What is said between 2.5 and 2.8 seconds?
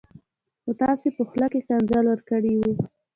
و